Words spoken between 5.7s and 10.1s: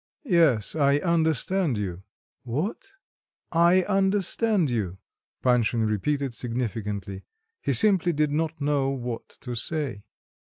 repeated significantly; he simply did not know what to say.